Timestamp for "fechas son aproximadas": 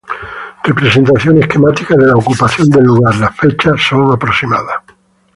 3.37-4.81